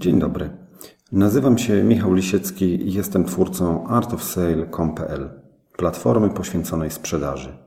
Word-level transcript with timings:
Dzień 0.00 0.18
dobry. 0.18 0.50
Nazywam 1.12 1.58
się 1.58 1.84
Michał 1.84 2.14
Lisiecki 2.14 2.88
i 2.88 2.92
jestem 2.92 3.24
twórcą 3.24 3.86
artofsale.com.pl, 3.86 5.30
platformy 5.76 6.30
poświęconej 6.30 6.90
sprzedaży. 6.90 7.58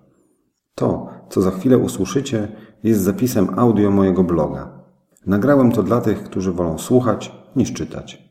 To, 0.76 1.10
co 1.30 1.42
za 1.42 1.52
chwilę 1.52 1.78
usłyszycie, 1.78 2.48
jest 2.84 3.02
zapisem 3.02 3.60
audio 3.60 3.92
mojego 3.92 4.24
bloga. 4.24 4.84
Nagrałem 5.26 5.72
to 5.72 5.84
dla 5.84 6.02
tych, 6.02 6.24
którzy 6.24 6.52
wolą 6.52 6.78
słuchać 6.78 7.32
niż 7.55 7.73
czytać. 7.73 8.30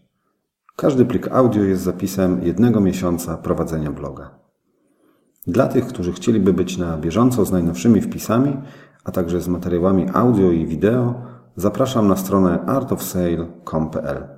Każdy 0.76 1.04
plik 1.04 1.28
audio 1.28 1.62
jest 1.62 1.82
zapisem 1.82 2.42
jednego 2.42 2.80
miesiąca 2.80 3.36
prowadzenia 3.36 3.90
bloga. 3.90 4.30
Dla 5.46 5.68
tych, 5.68 5.86
którzy 5.86 6.12
chcieliby 6.12 6.52
być 6.52 6.78
na 6.78 6.98
bieżąco 6.98 7.44
z 7.44 7.52
najnowszymi 7.52 8.00
wpisami, 8.00 8.56
a 9.04 9.10
także 9.10 9.40
z 9.40 9.48
materiałami 9.48 10.06
audio 10.14 10.50
i 10.50 10.66
wideo, 10.66 11.31
zapraszam 11.56 12.08
na 12.08 12.16
stronę 12.16 12.64
artofsale.com.pl. 12.66 14.28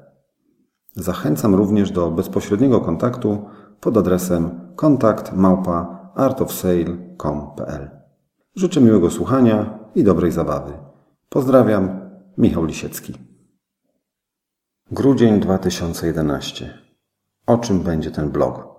Zachęcam 0.97 1.55
również 1.55 1.91
do 1.91 2.11
bezpośredniego 2.11 2.81
kontaktu 2.81 3.45
pod 3.81 3.97
adresem 3.97 4.61
kontakt 4.77 5.33
małpa 5.33 6.11
artofsale.com.pl. 6.15 7.91
Życzę 8.57 8.81
miłego 8.81 9.11
słuchania 9.11 9.79
i 9.95 10.05
dobrej 10.05 10.33
zabawy. 10.33 10.73
Pozdrawiam, 11.29 12.01
Michał 12.39 12.65
Lisiecki. 12.65 13.15
Grudzień 14.91 15.41
2011. 15.41 16.79
O 17.47 17.59
czym 17.59 17.81
będzie 17.81 18.11
ten 18.11 18.31
blog? 18.31 18.75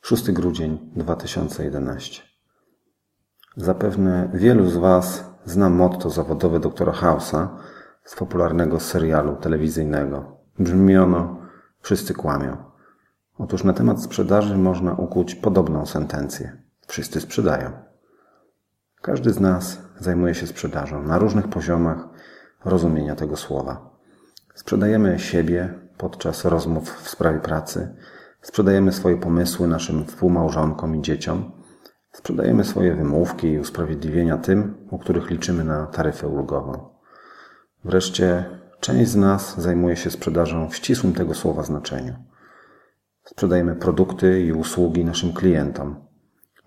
6 0.00 0.30
grudzień 0.30 0.78
2011. 0.96 2.22
Zapewne 3.56 4.30
wielu 4.34 4.70
z 4.70 4.76
Was 4.76 5.29
zna 5.44 5.68
motto 5.68 6.10
zawodowe 6.10 6.60
doktora 6.60 6.92
House'a 6.92 7.48
z 8.04 8.14
popularnego 8.14 8.80
serialu 8.80 9.36
telewizyjnego. 9.36 10.36
Brzmi 10.58 10.96
ono 10.96 11.40
Wszyscy 11.82 12.14
kłamią. 12.14 12.56
Otóż 13.38 13.64
na 13.64 13.72
temat 13.72 14.02
sprzedaży 14.02 14.58
można 14.58 14.94
ukuć 14.94 15.34
podobną 15.34 15.86
sentencję. 15.86 16.56
Wszyscy 16.86 17.20
sprzedają. 17.20 17.70
Każdy 19.02 19.32
z 19.32 19.40
nas 19.40 19.78
zajmuje 19.98 20.34
się 20.34 20.46
sprzedażą 20.46 21.02
na 21.02 21.18
różnych 21.18 21.48
poziomach 21.48 22.08
rozumienia 22.64 23.14
tego 23.14 23.36
słowa. 23.36 23.90
Sprzedajemy 24.54 25.18
siebie 25.18 25.74
podczas 25.98 26.44
rozmów 26.44 27.02
w 27.02 27.08
sprawie 27.08 27.38
pracy, 27.38 27.94
sprzedajemy 28.42 28.92
swoje 28.92 29.16
pomysły 29.16 29.68
naszym 29.68 30.06
współmałżonkom 30.06 30.96
i 30.96 31.02
dzieciom, 31.02 31.52
sprzedajemy 32.12 32.64
swoje 32.64 32.94
wymówki 32.94 33.48
i 33.48 33.58
usprawiedliwienia 33.58 34.38
tym, 34.38 34.74
u 34.90 34.98
których 34.98 35.30
liczymy 35.30 35.64
na 35.64 35.86
taryfę 35.86 36.28
ulgową. 36.28 36.88
Wreszcie 37.84 38.44
część 38.80 39.10
z 39.10 39.16
nas 39.16 39.60
zajmuje 39.60 39.96
się 39.96 40.10
sprzedażą 40.10 40.68
w 40.68 40.76
ścisłym 40.76 41.12
tego 41.12 41.34
słowa 41.34 41.62
znaczeniu. 41.62 42.14
Sprzedajemy 43.24 43.76
produkty 43.76 44.42
i 44.42 44.52
usługi 44.52 45.04
naszym 45.04 45.32
klientom. 45.32 45.96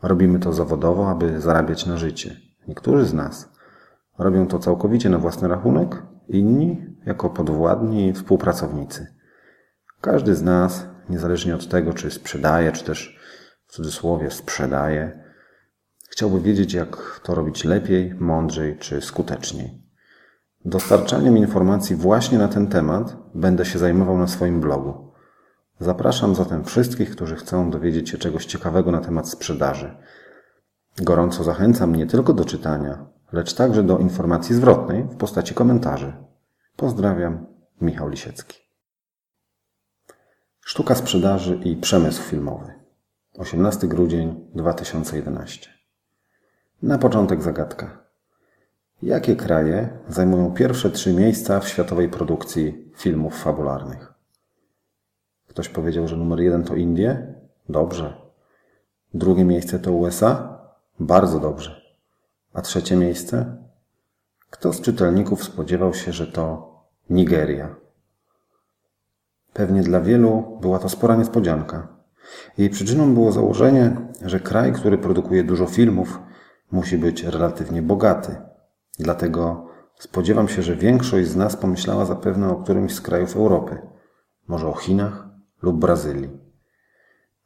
Robimy 0.02 0.40
to 0.40 0.54
zawodowo, 0.54 1.10
aby 1.10 1.42
zarabiać 1.42 1.86
na 1.86 1.98
życie. 1.98 2.36
Niektórzy 2.68 3.06
z 3.06 3.14
nas 3.14 3.50
robią 4.18 4.48
to 4.48 4.60
całkowicie 4.60 5.10
na 5.10 5.18
własny 5.18 5.48
rachunek, 5.48 6.04
inni 6.28 6.86
jako 7.06 7.30
podwładni 7.30 8.08
i 8.08 8.14
współpracownicy. 8.14 9.08
Każdy 10.02 10.36
z 10.36 10.42
nas, 10.42 10.86
niezależnie 11.10 11.56
od 11.56 11.70
tego, 11.70 11.94
czy 11.94 12.12
sprzedaje, 12.12 12.72
czy 12.72 12.84
też 12.84 13.20
w 13.68 13.72
cudzysłowie 13.72 14.32
sprzedaje, 14.32 15.23
chciałby 16.14 16.42
wiedzieć, 16.42 16.74
jak 16.74 17.20
to 17.24 17.36
robić 17.36 17.64
lepiej, 17.64 18.16
mądrzej 18.20 18.78
czy 18.78 19.02
skuteczniej. 19.02 19.82
Dostarczaniem 20.66 21.38
informacji 21.38 21.96
właśnie 21.96 22.38
na 22.38 22.48
ten 22.48 22.68
temat 22.68 23.18
będę 23.36 23.66
się 23.66 23.80
zajmował 23.80 24.18
na 24.18 24.28
swoim 24.28 24.62
blogu. 24.62 25.12
Zapraszam 25.80 26.36
zatem 26.36 26.64
wszystkich, 26.64 27.12
którzy 27.12 27.36
chcą 27.36 27.72
dowiedzieć 27.72 28.10
się 28.10 28.18
czegoś 28.18 28.46
ciekawego 28.46 28.92
na 28.92 29.02
temat 29.02 29.30
sprzedaży. 29.30 29.98
Gorąco 30.98 31.44
zachęcam 31.44 31.96
nie 31.96 32.08
tylko 32.08 32.34
do 32.34 32.46
czytania, 32.46 33.06
lecz 33.32 33.54
także 33.54 33.84
do 33.84 33.98
informacji 33.98 34.56
zwrotnej 34.56 35.04
w 35.04 35.18
postaci 35.18 35.54
komentarzy. 35.54 36.14
Pozdrawiam, 36.76 37.46
Michał 37.82 38.10
Lisiecki. 38.10 38.58
Sztuka 40.62 40.96
sprzedaży 40.96 41.56
i 41.56 41.76
przemysł 41.76 42.24
filmowy. 42.24 42.74
18 43.38 43.88
grudzień 43.88 44.48
2011. 44.56 45.83
Na 46.84 46.98
początek 46.98 47.42
zagadka. 47.42 47.98
Jakie 49.02 49.36
kraje 49.36 49.90
zajmują 50.10 50.54
pierwsze 50.54 50.90
trzy 50.90 51.14
miejsca 51.14 51.60
w 51.60 51.68
światowej 51.68 52.10
produkcji 52.10 52.92
filmów 52.96 53.44
fabularnych? 53.44 54.14
Ktoś 55.48 55.70
powiedział, 55.70 56.08
że 56.08 56.18
numer 56.18 56.40
jeden 56.40 56.64
to 56.64 56.76
Indie? 56.76 57.36
Dobrze. 57.70 58.14
Drugie 59.14 59.46
miejsce 59.46 59.80
to 59.80 59.92
USA? 59.92 60.60
Bardzo 61.00 61.40
dobrze. 61.40 61.82
A 62.54 62.62
trzecie 62.62 62.96
miejsce? 62.96 63.58
Kto 64.50 64.74
z 64.74 64.82
czytelników 64.82 65.44
spodziewał 65.44 65.94
się, 65.94 66.12
że 66.12 66.28
to 66.28 66.74
Nigeria? 67.10 67.76
Pewnie 69.54 69.84
dla 69.84 70.02
wielu 70.02 70.58
była 70.62 70.80
to 70.80 70.90
spora 70.90 71.16
niespodzianka. 71.16 71.88
Jej 72.58 72.70
przyczyną 72.70 73.14
było 73.14 73.32
założenie, 73.32 73.96
że 74.22 74.40
kraj, 74.40 74.74
który 74.74 74.98
produkuje 74.98 75.44
dużo 75.44 75.66
filmów, 75.66 76.20
musi 76.74 76.98
być 76.98 77.24
relatywnie 77.24 77.82
bogaty. 77.82 78.36
Dlatego 79.00 79.68
spodziewam 80.00 80.48
się, 80.48 80.62
że 80.62 80.76
większość 80.76 81.28
z 81.28 81.36
nas 81.36 81.56
pomyślała 81.56 82.06
zapewne 82.06 82.50
o 82.50 82.56
którymś 82.56 82.94
z 82.94 83.02
krajów 83.02 83.36
Europy, 83.36 83.82
może 84.48 84.68
o 84.68 84.74
Chinach 84.74 85.28
lub 85.62 85.80
Brazylii. 85.80 86.30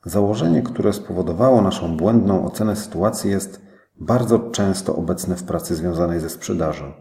Założenie, 0.05 0.61
które 0.61 0.93
spowodowało 0.93 1.61
naszą 1.61 1.97
błędną 1.97 2.45
ocenę 2.45 2.75
sytuacji, 2.75 3.31
jest 3.31 3.61
bardzo 3.95 4.39
często 4.39 4.95
obecne 4.95 5.35
w 5.35 5.44
pracy 5.44 5.75
związanej 5.75 6.19
ze 6.19 6.29
sprzedażą. 6.29 6.94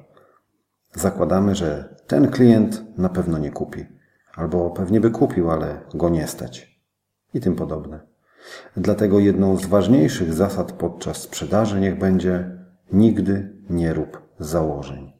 Zakładamy, 0.95 1.55
że 1.55 1.97
ten 2.07 2.31
klient 2.31 2.99
na 2.99 3.09
pewno 3.09 3.39
nie 3.39 3.51
kupi, 3.51 3.87
albo 4.35 4.71
pewnie 4.71 5.01
by 5.01 5.11
kupił, 5.11 5.51
ale 5.51 5.81
go 5.95 6.09
nie 6.09 6.27
stać 6.27 6.81
i 7.35 7.41
tym 7.41 7.57
podobne. 7.57 8.16
Dlatego 8.77 9.19
jedną 9.19 9.57
z 9.57 9.67
ważniejszych 9.67 10.33
zasad 10.35 10.73
podczas 10.73 11.17
sprzedaży 11.17 11.81
niech 11.81 11.99
będzie 11.99 12.51
nigdy 12.93 13.57
nie 13.71 13.95
rób 13.95 14.23
założeń. 14.39 15.13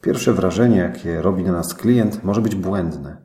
Pierwsze 0.00 0.32
wrażenie, 0.32 0.76
jakie 0.76 1.22
robi 1.22 1.44
na 1.44 1.52
nas 1.52 1.74
klient, 1.74 2.24
może 2.24 2.40
być 2.40 2.54
błędne. 2.54 3.16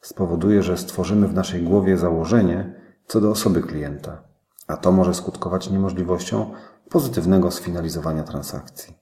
Spowoduje, 0.00 0.62
że 0.62 0.76
stworzymy 0.76 1.28
w 1.28 1.34
naszej 1.34 1.62
głowie 1.62 1.96
założenie 1.96 2.74
co 3.06 3.20
do 3.20 3.30
osoby 3.30 3.62
klienta 3.62 4.26
a 4.66 4.76
to 4.76 4.92
może 4.92 5.14
skutkować 5.14 5.70
niemożliwością 5.70 6.52
pozytywnego 6.90 7.50
sfinalizowania 7.50 8.22
transakcji. 8.22 8.96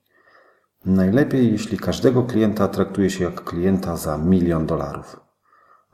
Najlepiej, 0.84 1.52
jeśli 1.52 1.78
każdego 1.78 2.22
klienta 2.22 2.68
traktuje 2.68 3.10
się 3.10 3.24
jak 3.24 3.44
klienta 3.44 3.96
za 3.96 4.18
milion 4.18 4.66
dolarów. 4.66 5.20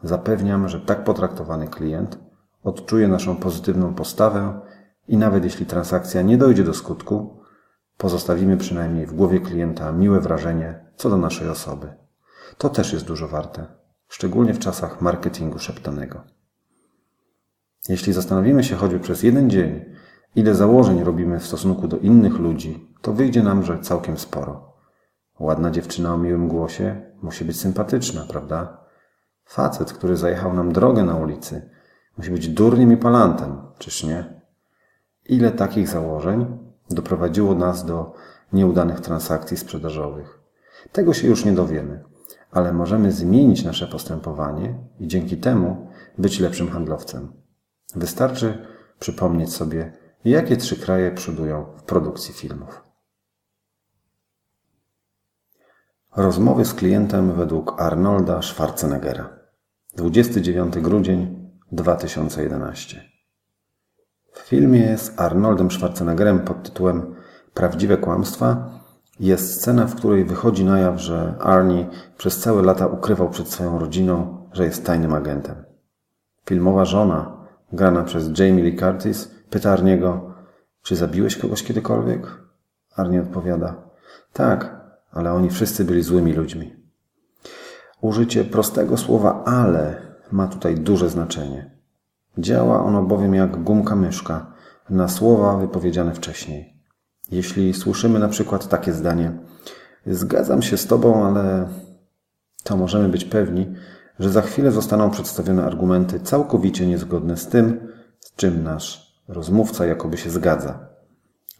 Zapewniam, 0.02 0.68
że 0.68 0.80
tak 0.80 1.04
potraktowany 1.04 1.68
klient 1.68 2.18
odczuje 2.62 3.08
naszą 3.08 3.36
pozytywną 3.36 3.94
postawę 3.94 4.60
i 5.08 5.16
nawet 5.16 5.44
jeśli 5.44 5.66
transakcja 5.66 6.22
nie 6.22 6.38
dojdzie 6.38 6.64
do 6.64 6.74
skutku, 6.74 7.40
pozostawimy 7.96 8.56
przynajmniej 8.56 9.06
w 9.06 9.14
głowie 9.14 9.40
klienta 9.40 9.92
miłe 9.92 10.20
wrażenie 10.20 10.84
co 10.96 11.10
do 11.10 11.16
naszej 11.16 11.48
osoby. 11.48 11.94
To 12.58 12.68
też 12.68 12.92
jest 12.92 13.04
dużo 13.04 13.28
warte, 13.28 13.66
szczególnie 14.08 14.54
w 14.54 14.58
czasach 14.58 15.00
marketingu 15.00 15.58
szeptanego. 15.58 16.22
Jeśli 17.88 18.12
zastanowimy 18.12 18.64
się 18.64 18.76
choćby 18.76 19.00
przez 19.00 19.22
jeden 19.22 19.50
dzień, 19.50 19.84
ile 20.34 20.54
założeń 20.54 21.04
robimy 21.04 21.40
w 21.40 21.46
stosunku 21.46 21.88
do 21.88 21.98
innych 21.98 22.38
ludzi, 22.38 22.88
to 23.02 23.12
wyjdzie 23.12 23.42
nam, 23.42 23.64
że 23.64 23.78
całkiem 23.78 24.18
sporo. 24.18 24.72
Ładna 25.38 25.70
dziewczyna 25.70 26.14
o 26.14 26.18
miłym 26.18 26.48
głosie 26.48 27.02
musi 27.22 27.44
być 27.44 27.60
sympatyczna, 27.60 28.26
prawda? 28.28 28.84
Facet, 29.44 29.92
który 29.92 30.16
zajechał 30.16 30.54
nam 30.54 30.72
drogę 30.72 31.04
na 31.04 31.16
ulicy, 31.16 31.70
musi 32.18 32.30
być 32.30 32.48
durniem 32.48 32.92
i 32.92 32.96
palantem, 32.96 33.56
czyż 33.78 34.04
nie? 34.04 34.40
Ile 35.28 35.50
takich 35.50 35.88
założeń 35.88 36.58
doprowadziło 36.90 37.54
nas 37.54 37.84
do 37.84 38.14
nieudanych 38.52 39.00
transakcji 39.00 39.56
sprzedażowych? 39.56 40.40
Tego 40.92 41.14
się 41.14 41.28
już 41.28 41.44
nie 41.44 41.52
dowiemy, 41.52 42.04
ale 42.50 42.72
możemy 42.72 43.12
zmienić 43.12 43.64
nasze 43.64 43.86
postępowanie 43.86 44.74
i 45.00 45.08
dzięki 45.08 45.36
temu 45.36 45.88
być 46.18 46.40
lepszym 46.40 46.70
handlowcem. 46.70 47.32
Wystarczy 47.94 48.66
przypomnieć 48.98 49.52
sobie, 49.52 49.92
jakie 50.24 50.56
trzy 50.56 50.76
kraje 50.76 51.10
przodują 51.10 51.66
w 51.76 51.82
produkcji 51.82 52.34
filmów. 52.34 52.82
Rozmowy 56.16 56.64
z 56.64 56.74
klientem 56.74 57.32
według 57.32 57.80
Arnolda 57.80 58.42
Schwarzeneggera. 58.42 59.28
29 59.96 60.78
grudzień 60.78 61.39
2011. 61.72 63.10
W 64.32 64.38
filmie 64.38 64.98
z 64.98 65.20
Arnoldem 65.20 65.70
Schwarzeneggerem 65.70 66.40
pod 66.40 66.62
tytułem 66.62 67.14
Prawdziwe 67.54 67.96
kłamstwa 67.96 68.70
Jest 69.20 69.54
scena, 69.54 69.86
w 69.86 69.94
której 69.94 70.24
wychodzi 70.24 70.64
na 70.64 70.78
jaw, 70.78 71.00
że 71.00 71.34
Arnie 71.40 71.88
przez 72.18 72.38
całe 72.38 72.62
lata 72.62 72.86
ukrywał 72.86 73.30
przed 73.30 73.48
swoją 73.48 73.78
rodziną, 73.78 74.46
że 74.52 74.64
jest 74.64 74.86
tajnym 74.86 75.14
agentem. 75.14 75.64
Filmowa 76.46 76.84
żona, 76.84 77.46
grana 77.72 78.02
przez 78.02 78.38
Jamie 78.38 78.62
Lee 78.62 78.76
Curtis, 78.76 79.34
pyta 79.50 79.70
Arniego, 79.72 80.34
czy 80.82 80.96
zabiłeś 80.96 81.36
kogoś 81.36 81.62
kiedykolwiek? 81.62 82.26
Arnie 82.96 83.20
odpowiada, 83.20 83.74
tak, 84.32 84.80
ale 85.12 85.32
oni 85.32 85.50
wszyscy 85.50 85.84
byli 85.84 86.02
złymi 86.02 86.32
ludźmi. 86.32 86.76
Użycie 88.00 88.44
prostego 88.44 88.96
słowa 88.96 89.44
ale 89.44 90.09
ma 90.32 90.46
tutaj 90.46 90.74
duże 90.74 91.10
znaczenie. 91.10 91.70
Działa 92.38 92.84
ono 92.84 93.02
bowiem 93.02 93.34
jak 93.34 93.62
gumka 93.62 93.96
myszka 93.96 94.52
na 94.90 95.08
słowa 95.08 95.56
wypowiedziane 95.56 96.14
wcześniej. 96.14 96.76
Jeśli 97.30 97.74
słyszymy 97.74 98.18
na 98.18 98.28
przykład 98.28 98.68
takie 98.68 98.92
zdanie: 98.92 99.32
Zgadzam 100.06 100.62
się 100.62 100.76
z 100.76 100.86
Tobą, 100.86 101.24
ale 101.26 101.68
to 102.64 102.76
możemy 102.76 103.08
być 103.08 103.24
pewni, 103.24 103.74
że 104.18 104.30
za 104.30 104.42
chwilę 104.42 104.70
zostaną 104.70 105.10
przedstawione 105.10 105.64
argumenty 105.64 106.20
całkowicie 106.20 106.86
niezgodne 106.86 107.36
z 107.36 107.48
tym, 107.48 107.88
z 108.20 108.34
czym 108.34 108.62
nasz 108.62 109.16
rozmówca 109.28 109.86
jakoby 109.86 110.16
się 110.16 110.30
zgadza. 110.30 110.78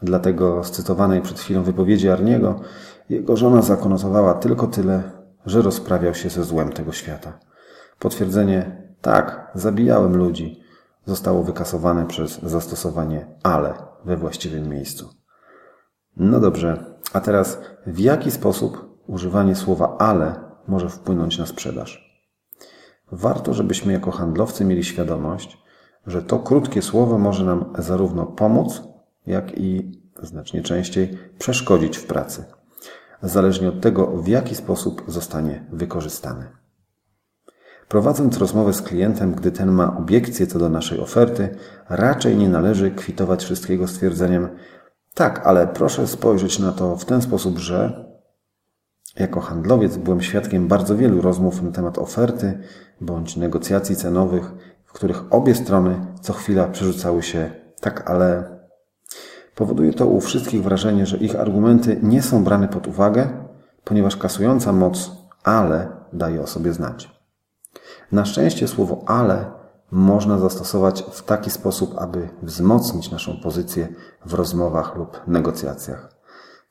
Dlatego 0.02 0.64
z 0.64 0.70
cytowanej 0.70 1.20
przed 1.23 1.38
chwilą 1.38 1.62
wypowiedzi 1.62 2.08
Arniego 2.08 2.61
jego 3.08 3.37
żona 3.37 3.62
zakonotowała 3.62 4.34
tylko 4.34 4.66
tyle, 4.66 5.02
że 5.46 5.62
rozprawiał 5.62 6.14
się 6.14 6.31
ze 6.31 6.44
złem 6.44 6.73
tego 6.73 6.93
świata. 6.93 7.38
Potwierdzenie 8.00 8.87
tak, 9.00 9.50
zabijałem 9.55 10.17
ludzi 10.17 10.61
zostało 11.05 11.43
wykasowane 11.43 12.06
przez 12.06 12.43
zastosowanie 12.43 13.26
ale 13.43 13.75
we 14.05 14.17
właściwym 14.17 14.69
miejscu. 14.69 15.08
No 16.17 16.41
dobrze, 16.41 16.85
a 17.12 17.20
teraz 17.20 17.61
w 17.87 17.99
jaki 17.99 18.31
sposób 18.31 19.00
używanie 19.06 19.55
słowa 19.55 19.97
ale 19.99 20.41
może 20.69 20.88
wpłynąć 20.88 21.38
na 21.38 21.47
sprzedaż? 21.47 22.23
Warto, 23.12 23.55
żebyśmy 23.55 23.93
jako 23.93 24.11
handlowcy 24.11 24.64
mieli 24.64 24.85
świadomość, 24.85 25.58
że 26.06 26.23
to 26.23 26.38
krótkie 26.38 26.82
słowo 26.82 27.19
może 27.19 27.44
nam 27.44 27.73
zarówno 27.79 28.26
pomóc, 28.26 28.82
jak 29.26 29.58
i 29.58 30.00
znacznie 30.23 30.62
częściej 30.62 31.19
przeszkodzić 31.38 31.99
w 31.99 32.06
pracy, 32.06 32.44
zależnie 33.23 33.69
od 33.69 33.81
tego, 33.81 34.06
w 34.06 34.29
jaki 34.29 34.55
sposób 34.55 35.02
zostanie 35.06 35.67
wykorzystane. 35.73 36.59
Prowadząc 37.90 38.38
rozmowę 38.38 38.72
z 38.72 38.82
klientem, 38.82 39.34
gdy 39.34 39.52
ten 39.52 39.72
ma 39.72 39.96
obiekcje 39.98 40.46
co 40.46 40.58
do 40.58 40.69
naszej 40.69 41.00
oferty, 41.00 41.48
raczej 41.88 42.37
nie 42.37 42.48
należy 42.48 42.90
kwitować 42.90 43.44
wszystkiego 43.44 43.88
stwierdzeniem 43.88 44.48
tak, 45.14 45.46
ale 45.46 45.66
proszę 45.66 46.06
spojrzeć 46.06 46.58
na 46.58 46.72
to 46.72 46.96
w 46.96 47.04
ten 47.04 47.22
sposób, 47.22 47.58
że 47.58 48.04
jako 49.16 49.40
handlowiec 49.40 49.96
byłem 49.96 50.20
świadkiem 50.20 50.69
bardzo 50.69 50.96
wielu 50.96 51.22
rozmów 51.22 51.62
na 51.62 51.70
temat 51.70 51.98
oferty 51.98 52.58
bądź 53.00 53.37
negocjacji 53.37 53.96
cenowych, 53.96 54.52
w 54.84 54.92
których 54.92 55.34
obie 55.34 55.54
strony 55.54 56.06
co 56.20 56.32
chwila 56.32 56.69
przerzucały 56.69 57.22
się 57.22 57.50
tak, 57.81 58.10
ale 58.10 58.44
powoduje 59.54 59.92
to 59.92 60.06
u 60.06 60.20
wszystkich 60.20 60.62
wrażenie, 60.62 61.06
że 61.06 61.16
ich 61.16 61.37
argumenty 61.37 62.00
nie 62.02 62.22
są 62.22 62.44
brane 62.44 62.69
pod 62.69 62.87
uwagę, 62.87 63.28
ponieważ 63.84 64.16
kasująca 64.16 64.72
moc 64.72 65.10
ale 65.44 65.88
daje 66.12 66.42
o 66.42 66.46
sobie 66.46 66.72
znać. 66.72 67.19
Na 68.12 68.24
szczęście 68.24 68.68
słowo 68.68 69.02
ale 69.06 69.50
można 69.90 70.38
zastosować 70.38 71.04
w 71.12 71.22
taki 71.22 71.50
sposób, 71.50 71.94
aby 71.98 72.28
wzmocnić 72.42 73.10
naszą 73.10 73.40
pozycję 73.42 73.88
w 74.26 74.34
rozmowach 74.34 74.96
lub 74.96 75.20
negocjacjach. 75.26 76.14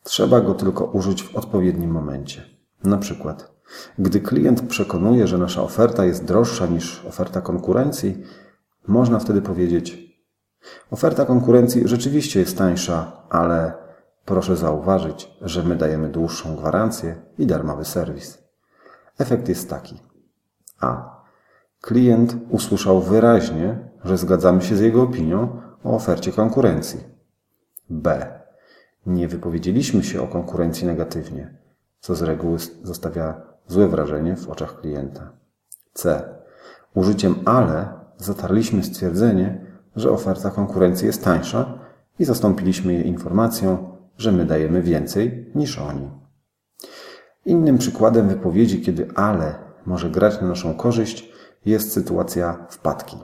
Trzeba 0.04 0.42
go 0.42 0.54
tylko 0.54 0.86
użyć 0.86 1.24
w 1.24 1.36
odpowiednim 1.36 1.92
momencie. 1.92 2.46
Na 2.84 2.98
przykład, 2.98 3.52
gdy 4.00 4.22
klient 4.22 4.62
przekonuje, 4.62 5.28
że 5.28 5.38
nasza 5.38 5.64
oferta 5.64 6.06
jest 6.06 6.26
droższa 6.26 6.66
niż 6.66 7.06
oferta 7.06 7.42
konkurencji, 7.42 8.24
można 8.88 9.20
wtedy 9.20 9.42
powiedzieć: 9.42 10.10
Oferta 10.92 11.26
konkurencji 11.26 11.88
rzeczywiście 11.88 12.40
jest 12.40 12.58
tańsza, 12.58 13.12
ale 13.30 13.74
proszę 14.26 14.56
zauważyć, 14.56 15.32
że 15.42 15.64
my 15.64 15.76
dajemy 15.76 16.10
dłuższą 16.10 16.56
gwarancję 16.56 17.16
i 17.38 17.46
darmowy 17.46 17.86
serwis. 17.86 18.38
Efekt 19.18 19.50
jest 19.50 19.70
taki: 19.70 20.00
A. 20.82 21.19
Klient 21.82 22.36
usłyszał 22.50 23.02
wyraźnie, 23.02 23.78
że 24.04 24.18
zgadzamy 24.18 24.62
się 24.62 24.76
z 24.76 24.80
jego 24.80 25.04
opinią 25.04 25.62
o 25.84 25.96
ofercie 25.96 26.32
konkurencji. 26.32 27.00
B. 27.90 28.28
Nie 29.06 29.28
wypowiedzieliśmy 29.28 30.04
się 30.04 30.22
o 30.22 30.28
konkurencji 30.28 30.88
negatywnie, 30.88 31.58
co 32.00 32.16
z 32.16 32.22
reguły 32.22 32.58
zostawia 32.84 33.42
złe 33.68 33.88
wrażenie 33.88 34.36
w 34.36 34.50
oczach 34.50 34.82
klienta. 34.82 35.32
C. 35.94 36.24
Użyciem 36.94 37.36
ale 37.46 37.88
zatarliśmy 38.18 38.84
stwierdzenie, 38.84 39.66
że 39.96 40.12
oferta 40.12 40.52
konkurencji 40.52 41.08
jest 41.08 41.24
tańsza 41.24 41.80
i 42.20 42.26
zastąpiliśmy 42.26 42.94
je 42.94 43.02
informacją, 43.02 43.98
że 44.18 44.32
my 44.32 44.46
dajemy 44.46 44.82
więcej 44.82 45.52
niż 45.56 45.80
oni. 45.80 46.10
Innym 47.46 47.78
przykładem 47.78 48.28
wypowiedzi, 48.28 48.82
kiedy 48.82 49.08
ale 49.16 49.56
może 49.86 50.10
grać 50.10 50.42
na 50.42 50.48
naszą 50.48 50.74
korzyść, 50.74 51.32
jest 51.66 51.92
sytuacja 51.92 52.68
wpadki. 52.70 53.18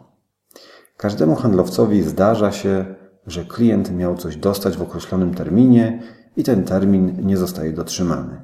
Każdemu 0.97 1.35
handlowcowi 1.35 2.03
zdarza 2.03 2.51
się, 2.51 2.85
że 3.27 3.45
klient 3.45 3.91
miał 3.91 4.17
coś 4.17 4.37
dostać 4.37 4.77
w 4.77 4.81
określonym 4.81 5.33
terminie 5.33 6.03
i 6.37 6.43
ten 6.43 6.63
termin 6.63 7.27
nie 7.27 7.37
zostaje 7.37 7.73
dotrzymany. 7.73 8.41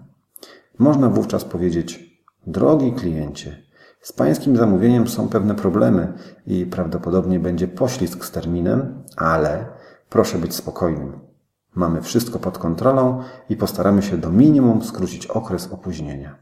Można 0.80 1.10
wówczas 1.10 1.46
powiedzieć: 1.46 2.22
Drogi 2.48 2.94
kliencie, 2.94 3.64
z 4.02 4.14
Pańskim 4.14 4.58
zamówieniem 4.58 5.08
są 5.08 5.30
pewne 5.30 5.56
problemy 5.56 6.14
i 6.48 6.66
prawdopodobnie 6.66 7.40
będzie 7.40 7.68
poślizg 7.68 8.26
z 8.26 8.32
terminem, 8.32 9.04
ale 9.18 9.66
proszę 10.10 10.38
być 10.38 10.56
spokojnym. 10.56 11.20
Mamy 11.76 12.02
wszystko 12.02 12.40
pod 12.40 12.58
kontrolą 12.58 13.24
i 13.50 13.56
postaramy 13.56 14.02
się 14.02 14.18
do 14.18 14.32
minimum 14.32 14.82
skrócić 14.82 15.28
okres 15.28 15.68
opóźnienia. 15.72 16.36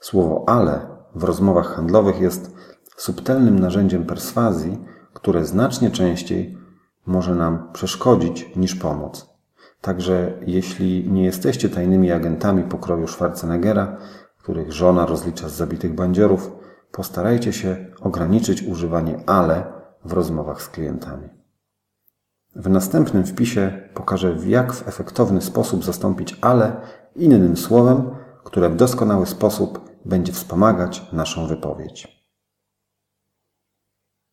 Słowo 0.00 0.44
ale 0.46 0.86
w 1.14 1.24
rozmowach 1.24 1.74
handlowych 1.74 2.20
jest 2.20 2.54
subtelnym 2.96 3.58
narzędziem 3.58 4.04
perswazji, 4.06 4.78
które 5.12 5.44
znacznie 5.44 5.90
częściej 5.90 6.58
może 7.06 7.34
nam 7.34 7.72
przeszkodzić 7.72 8.56
niż 8.56 8.74
pomóc. 8.74 9.26
Także 9.80 10.38
jeśli 10.46 11.12
nie 11.12 11.24
jesteście 11.24 11.68
tajnymi 11.68 12.12
agentami 12.12 12.62
pokroju 12.62 13.06
Schwarzeneggera, 13.06 13.96
których 14.38 14.72
żona 14.72 15.06
rozlicza 15.06 15.48
z 15.48 15.52
zabitych 15.52 15.94
bandziorów, 15.94 16.52
postarajcie 16.92 17.52
się 17.52 17.86
ograniczyć 18.00 18.62
używanie 18.62 19.20
ale 19.26 19.64
w 20.04 20.12
rozmowach 20.12 20.62
z 20.62 20.68
klientami. 20.68 21.28
W 22.56 22.68
następnym 22.68 23.24
wpisie 23.24 23.88
pokażę, 23.94 24.36
jak 24.46 24.72
w 24.72 24.88
efektowny 24.88 25.40
sposób 25.40 25.84
zastąpić 25.84 26.38
ale 26.40 26.76
innym 27.16 27.56
słowem, 27.56 28.10
które 28.44 28.70
w 28.70 28.76
doskonały 28.76 29.26
sposób 29.26 29.90
będzie 30.04 30.32
wspomagać 30.32 31.02
naszą 31.12 31.46
wypowiedź. 31.46 32.21